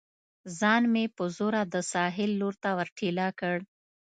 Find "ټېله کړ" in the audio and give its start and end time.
2.97-3.57